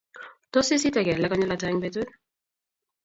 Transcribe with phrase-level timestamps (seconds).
[0.55, 2.09] Tos, Isite kelegeek konyil ata eng betut?